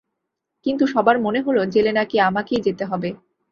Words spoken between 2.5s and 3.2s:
যেতে হবে।